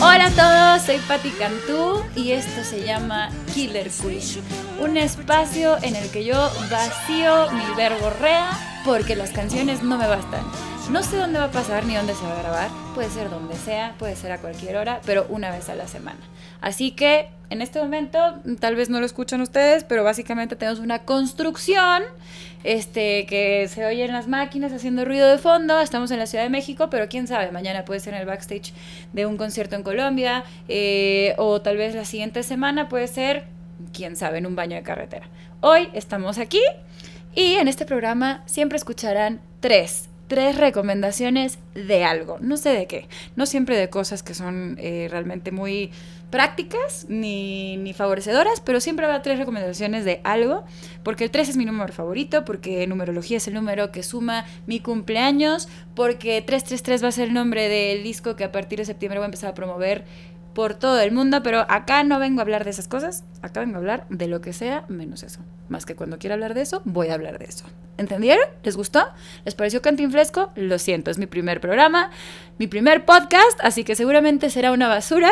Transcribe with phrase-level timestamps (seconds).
[0.00, 4.22] Hola a todos, soy Patti Cantú y esto se llama Killer Queen,
[4.80, 8.52] un espacio en el que yo vacío mi verborrea
[8.86, 10.44] porque las canciones no me bastan.
[10.90, 13.54] No sé dónde va a pasar ni dónde se va a grabar, puede ser donde
[13.56, 16.20] sea, puede ser a cualquier hora, pero una vez a la semana.
[16.64, 18.18] Así que en este momento,
[18.58, 22.02] tal vez no lo escuchan ustedes, pero básicamente tenemos una construcción
[22.64, 25.78] este, que se oye en las máquinas haciendo ruido de fondo.
[25.78, 28.72] Estamos en la Ciudad de México, pero quién sabe, mañana puede ser en el backstage
[29.12, 33.44] de un concierto en Colombia, eh, o tal vez la siguiente semana puede ser,
[33.92, 35.28] quién sabe, en un baño de carretera.
[35.60, 36.62] Hoy estamos aquí
[37.34, 43.06] y en este programa siempre escucharán tres tres recomendaciones de algo, no sé de qué,
[43.36, 45.92] no siempre de cosas que son eh, realmente muy
[46.30, 50.64] prácticas ni, ni, favorecedoras, pero siempre habrá tres recomendaciones de algo,
[51.04, 54.80] porque el 3 es mi número favorito, porque numerología es el número que suma mi
[54.80, 59.20] cumpleaños, porque 333 va a ser el nombre del disco que a partir de septiembre
[59.20, 60.04] voy a empezar a promover
[60.54, 63.74] por todo el mundo, pero acá no vengo a hablar de esas cosas, acá vengo
[63.74, 65.40] a hablar de lo que sea menos eso.
[65.68, 67.64] Más que cuando quiera hablar de eso, voy a hablar de eso.
[67.96, 68.44] ¿Entendieron?
[68.62, 69.04] ¿Les gustó?
[69.44, 70.52] ¿Les pareció cantinflesco?
[70.56, 72.10] Lo siento, es mi primer programa,
[72.58, 75.30] mi primer podcast, así que seguramente será una basura.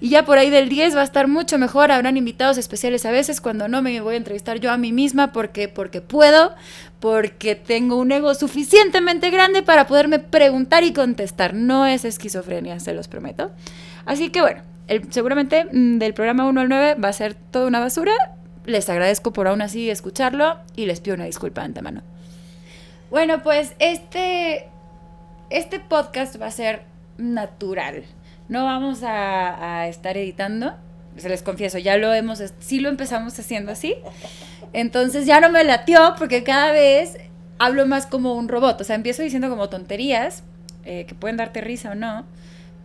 [0.00, 3.10] Y ya por ahí del 10 va a estar mucho mejor, habrán invitados especiales a
[3.10, 6.54] veces cuando no me voy a entrevistar yo a mí misma porque, porque puedo,
[7.00, 11.54] porque tengo un ego suficientemente grande para poderme preguntar y contestar.
[11.54, 13.50] No es esquizofrenia, se los prometo.
[14.10, 14.60] Así que bueno,
[15.10, 18.12] seguramente mm, del programa 1 al 9 va a ser toda una basura.
[18.66, 22.02] Les agradezco por aún así escucharlo y les pido una disculpa de antemano.
[23.08, 24.68] Bueno, pues este,
[25.48, 26.82] este podcast va a ser
[27.18, 28.02] natural.
[28.48, 30.74] No vamos a, estar editando.
[31.16, 33.94] Se les confieso, ya lo hemos, sí lo empezamos haciendo así.
[34.72, 37.16] Entonces ya no me latió porque cada vez
[37.60, 38.80] hablo más como un robot.
[38.80, 40.42] O sea, empiezo diciendo como tonterías,
[40.84, 42.24] eh, que pueden darte risa o no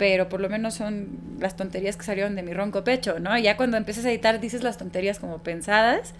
[0.00, 1.08] pero por lo menos son
[1.40, 3.36] las tonterías que salieron de mi ronco pecho, ¿no?
[3.36, 6.14] Ya cuando empiezas a editar dices las tonterías como pensadas,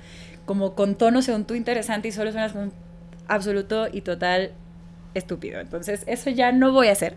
[0.45, 2.73] como con tono según tú interesante y solo suenas como un
[3.27, 4.51] absoluto y total
[5.15, 5.61] estúpido.
[5.61, 7.17] Entonces, eso ya no voy a hacer.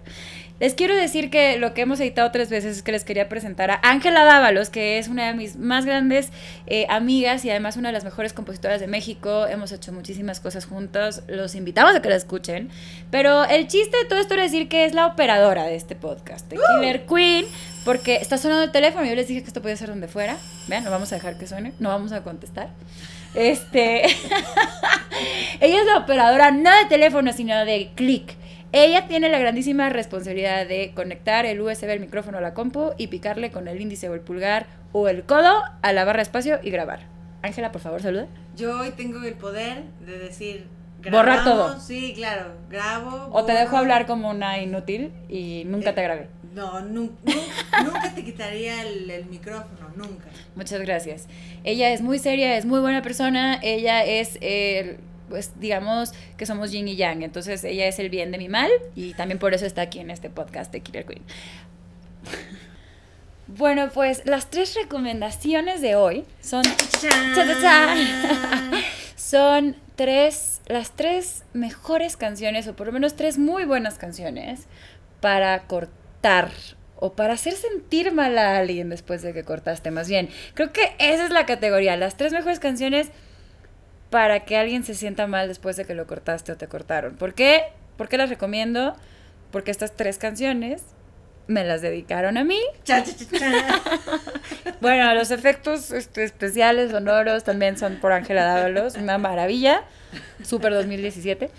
[0.60, 3.72] Les quiero decir que lo que hemos editado tres veces es que les quería presentar
[3.72, 6.30] a Ángela Dávalos, que es una de mis más grandes
[6.68, 9.48] eh, amigas y además una de las mejores compositoras de México.
[9.48, 11.24] Hemos hecho muchísimas cosas juntos.
[11.28, 12.70] Los invitamos a que la escuchen.
[13.12, 16.50] Pero el chiste de todo esto es decir que es la operadora de este podcast,
[16.50, 17.46] de Killer Queen,
[17.84, 19.06] porque está sonando el teléfono.
[19.06, 20.38] y Yo les dije que esto podía ser donde fuera.
[20.68, 22.70] Vean, no vamos a dejar que suene, no vamos a contestar.
[23.34, 24.04] Este.
[25.60, 28.36] ella es la operadora no de teléfono, sino de click.
[28.72, 33.08] Ella tiene la grandísima responsabilidad de conectar el USB al micrófono a la compu y
[33.08, 36.60] picarle con el índice o el pulgar o el codo a la barra de espacio
[36.64, 37.02] y grabar.
[37.44, 38.28] Ángela, por favor, saluda.
[38.56, 40.66] Yo hoy tengo el poder de decir
[41.12, 41.80] borrar todo.
[41.80, 43.30] Sí, claro, grabo.
[43.32, 46.28] O te dejo hablar como una inútil y nunca te grabé.
[46.54, 47.16] No, nunca,
[47.84, 50.28] nunca te quitaría el, micrófono, nunca.
[50.56, 51.28] Muchas gracias.
[51.64, 55.00] Ella es muy seria, es muy buena persona, ella es, eh,
[55.34, 58.70] pues digamos que somos yin y yang, entonces ella es el bien de mi mal
[58.94, 61.24] y también por eso está aquí en este podcast de Killer Queen.
[63.48, 66.64] Bueno, pues las tres recomendaciones de hoy son...
[69.16, 74.68] son tres, las tres mejores canciones, o por lo menos tres muy buenas canciones,
[75.20, 76.52] para cortar
[76.96, 80.30] o para hacer sentir mal a alguien después de que cortaste, más bien.
[80.54, 83.12] Creo que esa es la categoría, las tres mejores canciones
[84.14, 87.16] para que alguien se sienta mal después de que lo cortaste o te cortaron.
[87.16, 87.64] ¿Por qué?
[87.98, 88.96] ¿Por qué las recomiendo?
[89.50, 90.84] Porque estas tres canciones
[91.48, 92.60] me las dedicaron a mí.
[94.82, 99.82] bueno, los efectos este, especiales, sonoros, también son por Ángela Dávalos, una maravilla,
[100.44, 101.50] super 2017.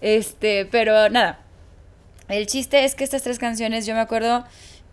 [0.00, 1.38] Este, pero nada,
[2.26, 4.44] el chiste es que estas tres canciones, yo me acuerdo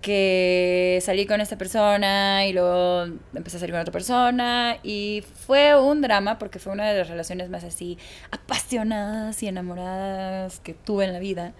[0.02, 5.80] que salí con esta persona y luego empecé a salir con otra persona y fue
[5.80, 7.98] un drama porque fue una de las relaciones más así
[8.32, 11.54] apasionadas y enamoradas que tuve en la vida.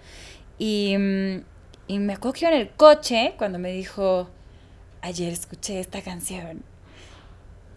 [0.58, 0.94] Y,
[1.86, 4.28] y me acogió en el coche cuando me dijo,
[5.02, 6.62] ayer escuché esta canción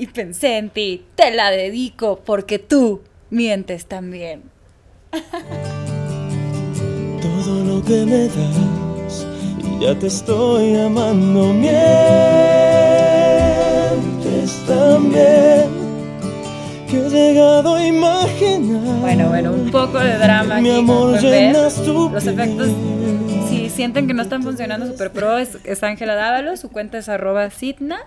[0.01, 4.43] y pensé en ti, te la dedico porque tú mientes también.
[7.21, 8.90] todo lo que me das y
[9.81, 11.53] ya te estoy amando.
[11.53, 11.71] Mientes
[14.67, 15.69] también
[16.87, 18.99] que he llegado a imaginar.
[18.99, 20.63] Bueno, bueno, un poco de drama aquí.
[20.63, 22.69] Mi amor, llenas tu Los efectos,
[23.49, 27.49] si sienten que no están funcionando super pro, es Ángela Dávalo, su cuenta es arroba
[27.49, 28.05] Sidna.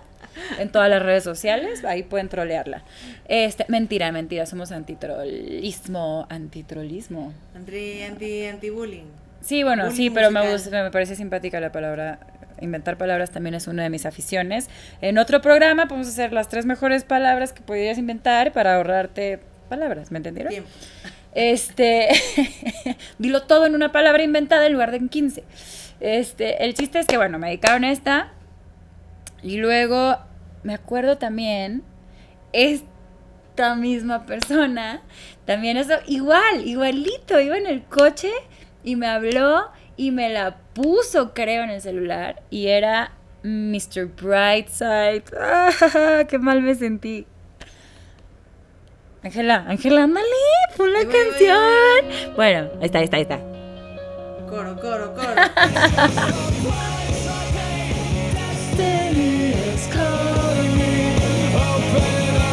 [0.59, 2.83] en todas las redes sociales, ahí pueden trolearla.
[3.27, 7.33] Este, mentira, mentira, somos antitrolismo, antitrolismo.
[7.55, 9.24] Anti, anti, anti bullying.
[9.45, 12.19] Sí, bueno, sí, pero me, gusta, me parece simpática la palabra.
[12.61, 14.69] Inventar palabras también es una de mis aficiones.
[15.01, 19.39] En otro programa podemos hacer las tres mejores palabras que podrías inventar para ahorrarte
[19.69, 20.51] palabras, ¿me entendieron?
[20.51, 20.69] Tiempo.
[21.35, 22.07] Este,
[23.19, 25.43] dilo todo en una palabra inventada en lugar de en 15.
[25.99, 28.31] Este, el chiste es que, bueno, me dedicaron a esta.
[29.43, 30.17] Y luego,
[30.63, 31.83] me acuerdo también,
[32.51, 35.03] esta misma persona,
[35.45, 38.31] también eso, igual, igualito, iba en el coche
[38.85, 39.65] y me habló
[39.97, 42.43] y me la puso, creo, en el celular.
[42.49, 43.11] Y era
[43.43, 44.05] Mr.
[44.05, 45.23] Brightside.
[45.39, 47.25] ¡Ah, qué mal me sentí!
[49.23, 50.27] Ángela, Ángela, ándale,
[50.77, 52.35] pon la canción.
[52.35, 53.39] Bueno, ahí está, ahí está, ahí está.
[54.47, 55.33] Coro, coro, coro.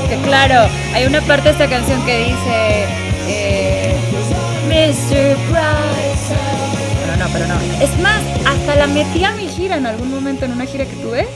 [0.09, 2.87] Que claro, hay una parte de esta canción que dice
[3.29, 3.97] eh,
[4.69, 5.37] Mr.
[5.51, 6.12] Brightside.
[7.33, 7.61] Pero no.
[7.81, 10.97] Es más, hasta la metí a mi gira en algún momento, en una gira que
[10.97, 11.27] tuve.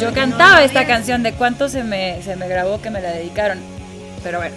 [0.00, 3.58] Yo cantaba esta canción de cuánto se me, se me grabó que me la dedicaron.
[4.22, 4.54] Pero bueno,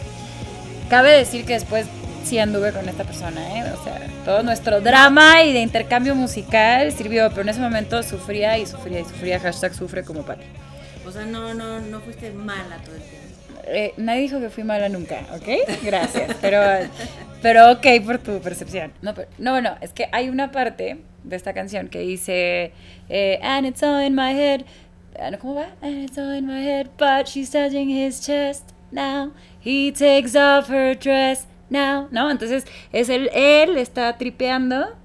[0.90, 1.88] cabe decir que después
[2.24, 3.72] sí anduve con esta persona, ¿eh?
[3.80, 8.58] O sea, todo nuestro drama y de intercambio musical sirvió, pero en ese momento sufría
[8.58, 9.40] y sufría y sufría.
[9.40, 10.46] Hashtag sufre como Pati.
[11.06, 13.26] O sea, no, no, no fuiste mala todo el tiempo.
[13.68, 15.84] Eh, nadie dijo que fui mala nunca, ¿ok?
[15.84, 16.62] Gracias, pero,
[17.46, 18.92] pero ok por tu percepción.
[19.04, 22.72] No, pero- no, es que hay una parte de esta canción que dice,
[23.08, 24.62] eh, and it's all in my head,
[25.20, 25.68] Ah, ¿cómo va?
[25.82, 29.32] And it's all in my head, but she's touching his chest now,
[29.64, 32.30] he takes off her dress now, ¿no?
[32.32, 34.96] Entonces, es el, él está tripeando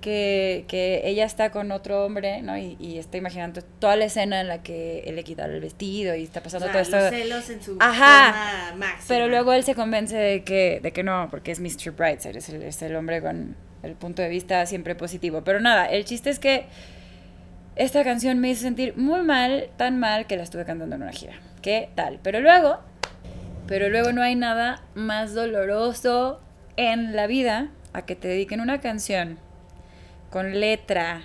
[0.00, 2.56] que, que ella está con otro hombre, ¿no?
[2.56, 6.14] Y, y está imaginando toda la escena en la que él le quita el vestido
[6.14, 6.96] y está O pasando sea, todo esto.
[6.96, 8.32] los celos en su Ajá.
[8.32, 9.04] forma máxima.
[9.08, 11.90] Pero luego él se convence de que, de que no, porque es Mr.
[11.96, 15.42] Brightside, es el, es el hombre con el punto de vista siempre positivo.
[15.44, 16.66] Pero nada, el chiste es que
[17.76, 21.12] esta canción me hizo sentir muy mal, tan mal que la estuve cantando en una
[21.12, 21.34] gira.
[21.62, 22.18] ¿Qué tal?
[22.22, 22.78] Pero luego,
[23.66, 26.40] pero luego no hay nada más doloroso
[26.76, 29.38] en la vida a que te dediquen una canción
[30.30, 31.22] con letra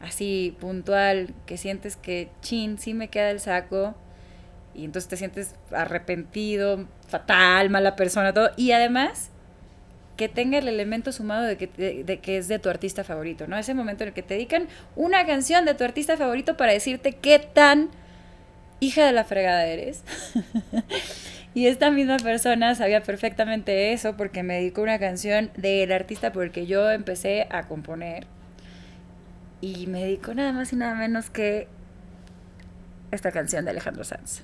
[0.00, 3.94] así puntual, que sientes que chin, sí me queda el saco
[4.74, 8.50] y entonces te sientes arrepentido, fatal, mala persona, todo.
[8.56, 9.30] Y además,
[10.16, 13.46] que tenga el elemento sumado de que, de, de que es de tu artista favorito,
[13.46, 13.56] ¿no?
[13.56, 17.12] Ese momento en el que te dedican una canción de tu artista favorito para decirte
[17.12, 17.90] qué tan
[18.80, 20.02] hija de la fregada eres.
[21.54, 26.44] y esta misma persona sabía perfectamente eso porque me dedicó una canción del artista por
[26.44, 28.26] el que yo empecé a componer.
[29.62, 31.68] Y me dedicó nada más y nada menos que
[33.12, 34.42] esta canción de Alejandro Sanz.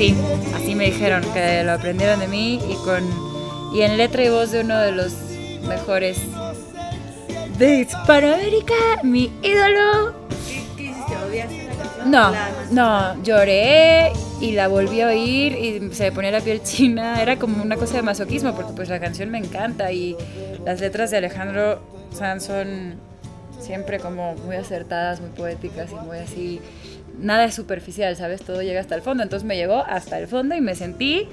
[0.00, 0.22] Aprendí.
[0.22, 3.04] Pues sí, así me dijeron que lo aprendieron de mí y con
[3.74, 5.12] y en letra y voz de uno de los
[5.68, 6.18] mejores
[7.58, 10.14] de Hispanoamérica, mi ídolo.
[10.48, 11.16] ¿Qué, qué hiciste?
[11.16, 12.10] ¿Odiaste la canción?
[12.10, 12.32] No,
[12.72, 17.22] no, lloré y la volví a oír y se me ponía la piel china.
[17.22, 20.16] Era como una cosa de masoquismo porque pues la canción me encanta y
[20.64, 21.80] las letras de Alejandro
[22.12, 22.94] Sanz son
[23.60, 26.60] siempre como muy acertadas, muy poéticas y muy así.
[27.20, 28.42] Nada es superficial, ¿sabes?
[28.42, 29.22] Todo llega hasta el fondo.
[29.22, 31.28] Entonces me llegó hasta el fondo y me sentí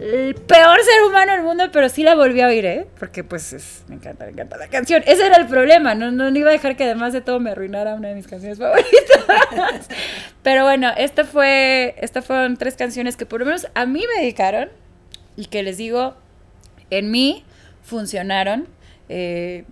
[0.00, 2.86] el peor ser humano del mundo, pero sí la volví a oír, ¿eh?
[2.98, 5.02] Porque pues es- me encanta, me encanta la canción.
[5.06, 7.94] Ese era el problema, no, no, iba a dejar que además de todo me arruinara
[7.94, 8.90] una de mis canciones favoritas.
[10.42, 14.20] pero bueno, esta fue, estas fueron tres canciones que por lo menos a mí me
[14.22, 14.70] dedicaron
[15.36, 16.16] y que les digo,
[16.90, 17.44] en mí
[17.82, 18.66] funcionaron.
[19.08, 19.64] Eh,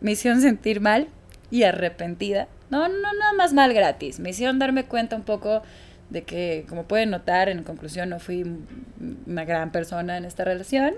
[0.00, 1.08] me hicieron sentir mal
[1.50, 2.48] y arrepentida.
[2.70, 4.20] No, no, nada más mal gratis.
[4.20, 5.62] Me hicieron darme cuenta un poco
[6.08, 8.44] de que, como pueden notar, en conclusión no fui
[9.26, 10.94] una gran persona en esta relación.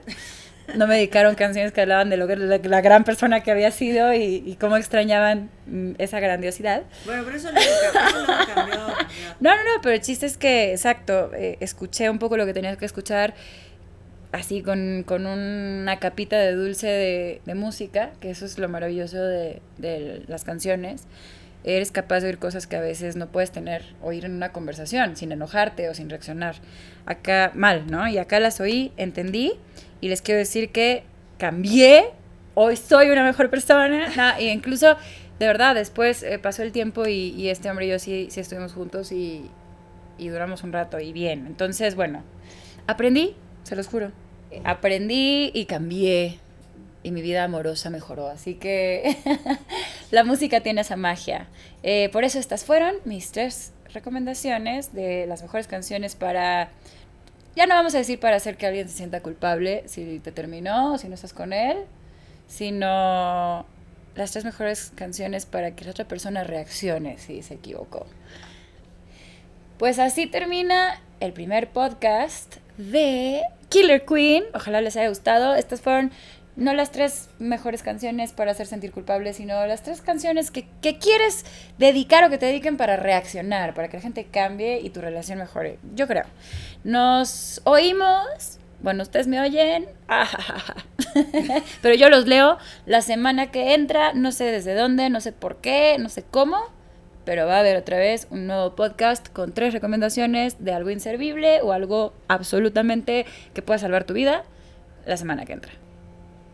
[0.77, 3.73] No me dedicaron canciones que hablaban de lo que, la, la gran persona que había
[3.73, 6.83] sido y, y cómo extrañaban mm, esa grandiosidad.
[7.05, 8.55] Bueno, pero eso cambió.
[8.55, 8.77] cambió.
[9.41, 12.55] No, no, no, pero el chiste es que, exacto, eh, escuché un poco lo que
[12.55, 13.35] tenía que escuchar,
[14.31, 19.21] así con, con una capita de dulce de, de música, que eso es lo maravilloso
[19.21, 21.07] de, de las canciones.
[21.65, 25.17] Eres capaz de oír cosas que a veces no puedes tener, oír en una conversación,
[25.17, 26.57] sin enojarte o sin reaccionar.
[27.07, 28.09] Acá mal, ¿no?
[28.09, 29.53] Y acá las oí, entendí
[30.01, 31.05] y les quiero decir que
[31.39, 32.07] cambié,
[32.55, 34.97] hoy soy una mejor persona, e incluso,
[35.39, 38.41] de verdad, después eh, pasó el tiempo y, y, este hombre y yo sí, sí
[38.41, 39.49] estuvimos juntos y,
[40.19, 41.47] y duramos un rato y bien.
[41.47, 42.23] Entonces, bueno,
[42.87, 44.13] aprendí, se los juro.
[44.65, 46.39] Aprendí y cambié
[47.03, 48.29] y mi vida amorosa mejoró.
[48.29, 49.17] Así que
[50.13, 51.49] la música tiene esa magia.
[51.83, 56.69] Eh, por eso estas fueron mis tres recomendaciones de las mejores canciones para...
[57.57, 60.93] Ya no vamos a decir para hacer que alguien se sienta culpable si te terminó
[60.93, 61.79] o si no estás con él,
[62.47, 63.65] sino
[64.15, 68.07] las tres mejores canciones para que la otra persona reaccione si se equivocó.
[69.79, 74.45] Pues así termina el primer podcast de Killer Queen.
[74.53, 75.55] Ojalá les haya gustado.
[75.55, 76.13] Estas fueron
[76.57, 80.99] no las tres mejores canciones para hacer sentir culpable, sino las tres canciones que, que,
[80.99, 81.47] quieres
[81.79, 85.39] dedicar o que te dediquen para reaccionar, para que la gente cambie y tu relación
[85.39, 85.79] mejore.
[85.95, 86.25] Yo creo.
[86.85, 88.59] Nos oímos.
[88.81, 89.87] Bueno, ustedes me oyen.
[91.83, 94.13] Pero yo los leo la semana que entra.
[94.13, 96.59] No sé desde dónde, no sé por qué, no sé cómo.
[97.25, 101.63] Pero va a haber otra vez un nuevo podcast con tres recomendaciones de algo inservible
[101.63, 104.43] o algo absolutamente que pueda salvar tu vida
[105.07, 105.73] la semana que entra.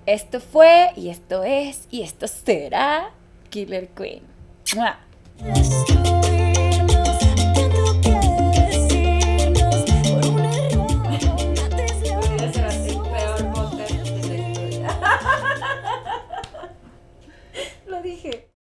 [0.08, 3.10] Esto fue, y esto es, y esto será
[3.50, 4.22] Killer Queen.
[4.74, 4.98] ¡Mua!